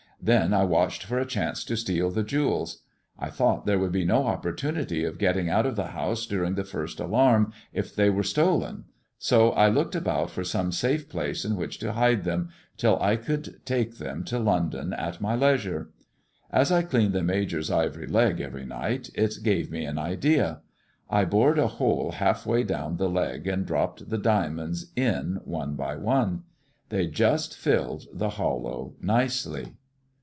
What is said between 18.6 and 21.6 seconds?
night, it gave me an idea. I bored